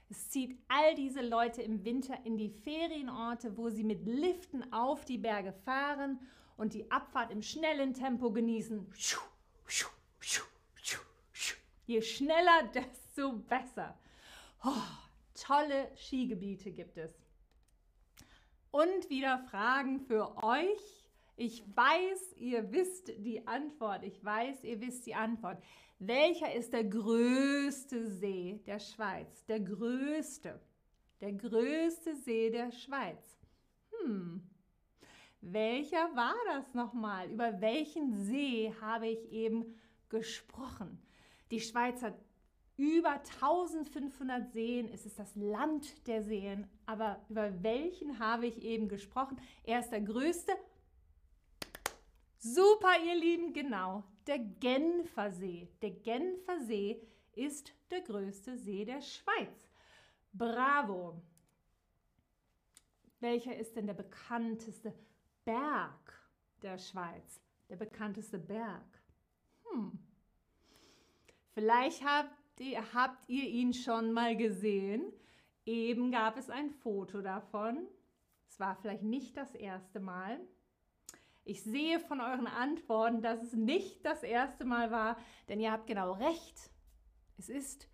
Es 0.09 0.31
zieht 0.31 0.59
all 0.67 0.95
diese 0.97 1.21
Leute 1.21 1.63
im 1.63 1.85
Winter 1.85 2.19
in 2.25 2.37
die 2.37 2.51
Ferienorte, 2.51 3.57
wo 3.57 3.71
sie 3.71 3.85
mit 3.85 4.07
Liften 4.07 4.73
auf 4.73 5.05
die 5.05 5.19
Berge 5.19 5.53
fahren 5.53 6.19
und 6.57 6.75
die 6.75 6.91
Abfahrt 6.91 7.31
im 7.31 7.43
schnellen 7.43 7.95
Tempo 7.95 8.31
genießen. 8.31 8.87
Je 11.87 12.01
schneller, 12.01 12.71
desto 12.75 13.33
besser. 13.33 13.99
Oh, 14.65 14.71
tolle 15.35 15.91
Skigebiete 15.97 16.73
gibt 16.73 16.97
es. 16.97 17.13
Und 18.71 19.11
wieder 19.11 19.39
Fragen 19.51 20.01
für 20.01 20.43
euch. 20.43 21.05
Ich 21.37 21.65
weiß, 21.77 22.37
ihr 22.37 22.73
wisst 22.73 23.13
die 23.19 23.47
Antwort. 23.47 24.05
Ich 24.05 24.25
weiß, 24.25 24.65
ihr 24.65 24.81
wisst 24.81 25.07
die 25.07 25.15
Antwort. 25.15 25.63
Welcher 25.99 26.53
ist 26.55 26.73
der 26.73 26.85
größte 26.85 28.07
See 28.09 28.61
der 28.67 28.79
Schweiz? 28.79 29.45
Der 29.47 29.61
größte. 29.61 30.61
Der 31.21 31.33
größte 31.33 32.17
See 32.17 32.51
der 32.51 32.73
Schweiz. 32.73 33.37
Hm. 34.01 34.49
Welcher 35.47 36.17
war 36.17 36.35
das 36.47 36.73
nochmal? 36.73 37.31
Über 37.31 37.61
welchen 37.61 38.15
See 38.15 38.75
habe 38.81 39.09
ich 39.09 39.31
eben 39.31 39.79
gesprochen? 40.09 41.03
Die 41.51 41.61
Schweiz 41.61 42.03
hat 42.03 42.15
über 42.79 43.21
1500 43.43 44.51
Seen. 44.53 44.89
Es 44.89 45.05
ist 45.05 45.19
das 45.19 45.35
Land 45.37 46.07
der 46.07 46.23
Seen. 46.23 46.67
Aber 46.87 47.23
über 47.29 47.63
welchen 47.63 48.19
habe 48.19 48.47
ich 48.47 48.63
eben 48.63 48.89
gesprochen? 48.89 49.39
Er 49.65 49.81
ist 49.81 49.91
der 49.91 50.01
größte 50.01 50.53
Super, 52.39 52.93
ihr 53.07 53.15
Lieben, 53.15 53.53
genau. 53.53 54.03
Der 54.27 54.39
Genfer 54.39 55.31
See. 55.31 55.69
Der 55.83 55.91
Genfer 55.91 56.61
See 56.61 57.07
ist 57.35 57.75
der 57.91 58.01
größte 58.01 58.57
See 58.57 58.87
der 58.87 59.03
Schweiz. 59.03 59.71
Bravo. 60.33 61.21
Welcher 63.21 63.57
ist 63.57 63.77
denn 63.77 63.87
der 63.87 63.95
bekannteste 63.95 64.95
Berg 65.45 66.13
der 66.63 66.79
Schweiz? 66.79 67.41
Der 67.69 67.77
bekannteste 67.77 68.39
Berg. 68.39 69.03
Hm. 69.71 69.99
Vielleicht 71.55 72.05
habt 72.05 72.61
ihr, 72.61 72.95
habt 72.95 73.29
ihr 73.29 73.49
ihn 73.49 73.73
schon 73.73 74.13
mal 74.13 74.37
gesehen. 74.37 75.13
Eben 75.65 76.11
gab 76.11 76.37
es 76.37 76.51
ein 76.51 76.71
Foto 76.71 77.23
davon. 77.23 77.87
Es 78.49 78.61
war 78.61 78.77
vielleicht 78.77 79.03
nicht 79.03 79.37
das 79.37 79.55
erste 79.55 80.01
Mal. 80.01 80.41
Ich 81.45 81.63
sehe 81.63 82.01
von 82.01 82.21
euren 82.21 82.47
Antworten, 82.47 83.21
dass 83.21 83.43
es 83.43 83.53
nicht 83.53 84.05
das 84.05 84.23
erste 84.23 84.65
Mal 84.65 84.91
war, 84.91 85.17
denn 85.49 85.61
ihr 85.61 85.73
habt 85.73 85.87
genau 85.87 86.13
recht. 86.13 86.71
Es 87.37 87.49
ist 87.49 87.89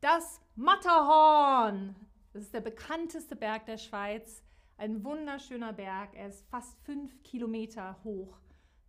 das 0.00 0.40
Matterhorn. 0.54 1.94
Das 2.32 2.42
ist 2.42 2.54
der 2.54 2.60
bekannteste 2.60 3.36
Berg 3.36 3.66
der 3.66 3.78
Schweiz. 3.78 4.42
Ein 4.76 5.04
wunderschöner 5.04 5.72
Berg. 5.72 6.14
Er 6.14 6.28
ist 6.28 6.48
fast 6.48 6.78
fünf 6.84 7.22
Kilometer 7.22 7.98
hoch. 8.04 8.38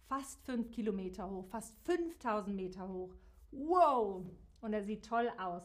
Fast 0.07 0.41
fünf 0.45 0.71
Kilometer 0.71 1.29
hoch. 1.29 1.45
Fast 1.47 1.75
5000 1.85 2.55
Meter 2.55 2.87
hoch. 2.87 3.13
Wow! 3.51 4.25
Und 4.61 4.73
er 4.73 4.83
sieht 4.83 5.05
toll 5.05 5.31
aus. 5.37 5.63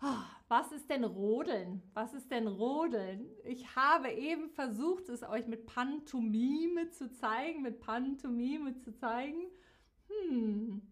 Oh, 0.00 0.24
was 0.46 0.70
ist 0.70 0.88
denn 0.88 1.02
Rodeln? 1.02 1.82
Was 1.92 2.14
ist 2.14 2.30
denn 2.30 2.46
Rodeln? 2.46 3.26
Ich 3.44 3.74
habe 3.74 4.10
eben 4.12 4.48
versucht, 4.48 5.08
es 5.08 5.24
euch 5.24 5.46
mit 5.48 5.66
Pantomime 5.66 6.90
zu 6.90 7.12
zeigen, 7.12 7.62
mit 7.62 7.80
Pantomime 7.80 8.76
zu 8.78 8.94
zeigen. 8.94 9.42
Hm. 10.08 10.82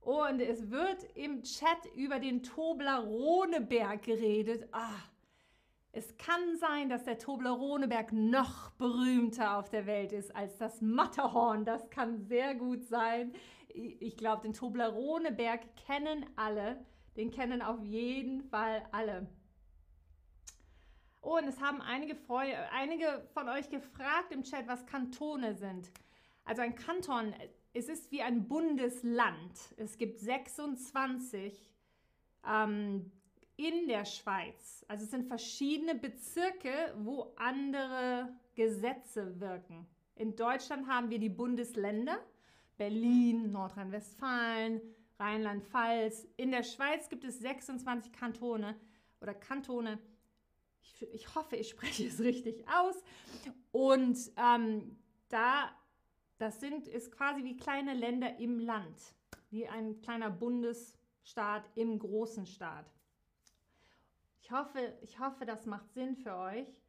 Und 0.00 0.40
es 0.40 0.70
wird 0.70 1.02
im 1.16 1.42
Chat 1.42 1.86
über 1.96 2.20
den 2.20 2.42
Toblerone-Berg 2.42 4.02
geredet. 4.02 4.68
Ah, 4.70 5.02
es 5.96 6.14
kann 6.18 6.58
sein, 6.58 6.90
dass 6.90 7.04
der 7.04 7.16
Toblerone-Berg 7.16 8.12
noch 8.12 8.70
berühmter 8.72 9.56
auf 9.56 9.70
der 9.70 9.86
Welt 9.86 10.12
ist 10.12 10.36
als 10.36 10.58
das 10.58 10.82
Matterhorn. 10.82 11.64
Das 11.64 11.88
kann 11.88 12.18
sehr 12.18 12.54
gut 12.54 12.84
sein. 12.84 13.32
Ich 13.68 14.18
glaube, 14.18 14.42
den 14.42 14.52
Toblerone-Berg 14.52 15.74
kennen 15.86 16.26
alle. 16.36 16.84
Den 17.16 17.30
kennen 17.30 17.62
auf 17.62 17.82
jeden 17.82 18.42
Fall 18.42 18.86
alle. 18.92 19.26
Oh, 21.22 21.38
und 21.38 21.48
es 21.48 21.62
haben 21.62 21.80
einige, 21.80 22.14
Freu 22.14 22.44
einige 22.72 23.26
von 23.32 23.48
euch 23.48 23.70
gefragt 23.70 24.32
im 24.32 24.42
Chat, 24.42 24.68
was 24.68 24.84
Kantone 24.84 25.54
sind. 25.54 25.90
Also 26.44 26.60
ein 26.60 26.74
Kanton, 26.74 27.32
es 27.72 27.88
ist 27.88 28.12
wie 28.12 28.20
ein 28.20 28.48
Bundesland. 28.48 29.74
Es 29.78 29.96
gibt 29.96 30.18
26 30.18 31.72
ähm, 32.46 33.10
in 33.56 33.88
der 33.88 34.04
Schweiz. 34.04 34.84
Also 34.88 35.04
es 35.04 35.10
sind 35.10 35.26
verschiedene 35.26 35.94
Bezirke, 35.94 36.94
wo 36.98 37.32
andere 37.36 38.28
Gesetze 38.54 39.40
wirken. 39.40 39.86
In 40.14 40.36
Deutschland 40.36 40.86
haben 40.86 41.10
wir 41.10 41.18
die 41.18 41.28
Bundesländer, 41.28 42.18
Berlin, 42.76 43.52
Nordrhein-Westfalen, 43.52 44.80
Rheinland-Pfalz. 45.18 46.26
In 46.36 46.50
der 46.50 46.62
Schweiz 46.62 47.08
gibt 47.08 47.24
es 47.24 47.38
26 47.40 48.12
Kantone 48.12 48.76
oder 49.20 49.34
Kantone. 49.34 49.98
Ich, 50.82 51.02
ich 51.12 51.34
hoffe, 51.34 51.56
ich 51.56 51.68
spreche 51.68 52.06
es 52.06 52.20
richtig 52.20 52.64
aus. 52.68 52.96
Und 53.72 54.18
ähm, 54.36 54.96
da, 55.28 55.70
das 56.38 56.60
sind, 56.60 56.86
ist 56.88 57.12
quasi 57.12 57.44
wie 57.44 57.56
kleine 57.56 57.94
Länder 57.94 58.38
im 58.38 58.58
Land, 58.58 58.98
wie 59.50 59.66
ein 59.66 60.00
kleiner 60.00 60.30
Bundesstaat 60.30 61.70
im 61.74 61.98
großen 61.98 62.46
Staat. 62.46 62.95
Ich 64.46 64.52
hoffe, 64.52 64.96
ich 65.00 65.18
hoffe, 65.18 65.44
das 65.44 65.66
macht 65.66 65.92
Sinn 65.92 66.14
für 66.14 66.36
euch. 66.36 66.80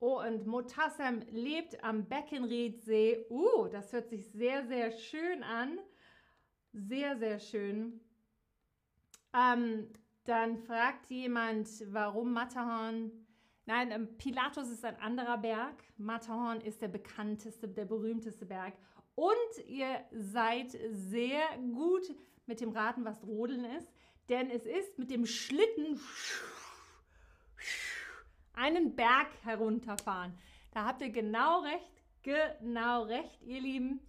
Oh, 0.00 0.18
und 0.18 0.44
Motassem 0.44 1.20
lebt 1.30 1.84
am 1.84 2.08
Beckenriedsee. 2.08 3.26
Uh, 3.30 3.68
das 3.68 3.92
hört 3.92 4.08
sich 4.08 4.28
sehr, 4.32 4.66
sehr 4.66 4.90
schön 4.90 5.44
an. 5.44 5.78
Sehr, 6.72 7.16
sehr 7.16 7.38
schön. 7.38 8.00
Ähm, 9.32 9.92
dann 10.24 10.58
fragt 10.58 11.08
jemand, 11.10 11.68
warum 11.92 12.32
Matterhorn. 12.32 13.12
Nein, 13.66 13.92
ähm, 13.92 14.18
Pilatus 14.18 14.68
ist 14.68 14.84
ein 14.84 14.96
anderer 14.96 15.38
Berg. 15.38 15.84
Matterhorn 15.96 16.60
ist 16.60 16.82
der 16.82 16.88
bekannteste, 16.88 17.68
der 17.68 17.84
berühmteste 17.84 18.46
Berg. 18.46 18.74
Und 19.14 19.64
ihr 19.68 20.04
seid 20.10 20.76
sehr 20.90 21.56
gut 21.72 22.12
mit 22.46 22.60
dem 22.60 22.70
Raten, 22.70 23.04
was 23.04 23.24
Rodeln 23.24 23.64
ist, 23.64 23.92
denn 24.28 24.50
es 24.50 24.64
ist 24.64 24.98
mit 24.98 25.10
dem 25.10 25.26
Schlitten 25.26 26.00
einen 28.54 28.94
Berg 28.94 29.28
herunterfahren. 29.42 30.36
Da 30.72 30.84
habt 30.84 31.00
ihr 31.00 31.10
genau 31.10 31.60
recht, 31.60 32.04
genau 32.22 33.04
recht, 33.04 33.42
ihr 33.42 33.60
Lieben. 33.60 34.00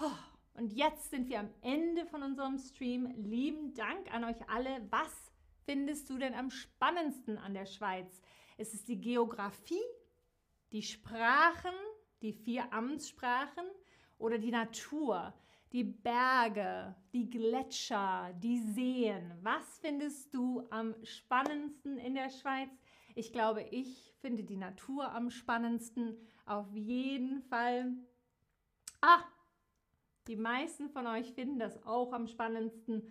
Oh, 0.00 0.58
und 0.58 0.72
jetzt 0.72 1.10
sind 1.10 1.28
wir 1.28 1.40
am 1.40 1.50
Ende 1.62 2.06
von 2.06 2.22
unserem 2.22 2.58
Stream. 2.58 3.12
Lieben 3.16 3.74
Dank 3.74 4.12
an 4.12 4.24
euch 4.24 4.48
alle. 4.48 4.86
Was 4.90 5.32
findest 5.64 6.08
du 6.08 6.18
denn 6.18 6.34
am 6.34 6.50
spannendsten 6.50 7.38
an 7.38 7.54
der 7.54 7.66
Schweiz? 7.66 8.22
Ist 8.56 8.74
es 8.74 8.84
die 8.84 9.00
Geografie, 9.00 9.84
die 10.72 10.82
Sprachen, 10.82 11.74
die 12.22 12.32
vier 12.32 12.72
Amtssprachen 12.72 13.64
oder 14.18 14.38
die 14.38 14.50
Natur, 14.50 15.32
die 15.72 15.84
Berge, 15.84 16.94
die 17.12 17.28
Gletscher, 17.28 18.32
die 18.38 18.58
Seen? 18.58 19.32
Was 19.42 19.78
findest 19.80 20.32
du 20.34 20.66
am 20.70 20.94
spannendsten 21.02 21.98
in 21.98 22.14
der 22.14 22.30
Schweiz? 22.30 22.70
Ich 23.14 23.32
glaube, 23.32 23.62
ich 23.62 24.14
finde 24.20 24.44
die 24.44 24.56
Natur 24.56 25.12
am 25.12 25.30
spannendsten. 25.30 26.16
Auf 26.46 26.72
jeden 26.72 27.42
Fall. 27.42 27.92
Ah, 29.00 29.22
die 30.26 30.36
meisten 30.36 30.88
von 30.90 31.06
euch 31.06 31.32
finden 31.32 31.58
das 31.58 31.82
auch 31.84 32.12
am 32.12 32.26
spannendsten. 32.26 33.02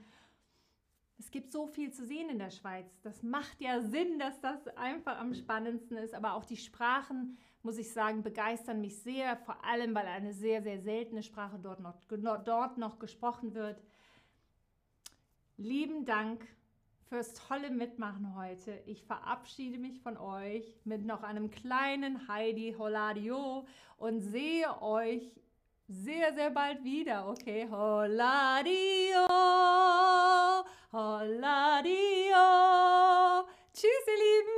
Es 1.19 1.31
gibt 1.31 1.51
so 1.51 1.65
viel 1.67 1.91
zu 1.91 2.05
sehen 2.05 2.29
in 2.29 2.39
der 2.39 2.51
Schweiz. 2.51 3.01
Das 3.01 3.23
macht 3.23 3.59
ja 3.59 3.81
Sinn, 3.81 4.19
dass 4.19 4.39
das 4.39 4.67
einfach 4.77 5.19
am 5.19 5.33
spannendsten 5.33 5.97
ist. 5.97 6.13
Aber 6.13 6.33
auch 6.33 6.45
die 6.45 6.57
Sprachen, 6.57 7.37
muss 7.63 7.77
ich 7.77 7.91
sagen, 7.91 8.23
begeistern 8.23 8.81
mich 8.81 9.01
sehr. 9.01 9.37
Vor 9.37 9.63
allem, 9.65 9.93
weil 9.95 10.07
eine 10.07 10.33
sehr, 10.33 10.61
sehr 10.61 10.81
seltene 10.81 11.23
Sprache 11.23 11.59
dort 11.59 11.79
noch, 11.79 11.95
dort 12.09 12.77
noch 12.77 12.99
gesprochen 12.99 13.53
wird. 13.53 13.81
Lieben 15.57 16.05
Dank 16.05 16.45
fürs 17.09 17.33
tolle 17.33 17.69
Mitmachen 17.69 18.35
heute. 18.35 18.81
Ich 18.85 19.03
verabschiede 19.03 19.77
mich 19.77 20.01
von 20.01 20.17
euch 20.17 20.75
mit 20.83 21.05
noch 21.05 21.23
einem 21.23 21.49
kleinen 21.49 22.27
Heidi 22.27 22.75
Holadio 22.77 23.65
und 23.97 24.21
sehe 24.21 24.81
euch 24.81 25.31
sehr, 25.87 26.33
sehr 26.33 26.49
bald 26.49 26.83
wieder. 26.83 27.29
Okay, 27.29 27.67
Holadio, 27.69 29.27
Holadio. 30.91 32.35
Tschüss, 33.73 34.07
ihr 34.07 34.13
Lieben. 34.13 34.56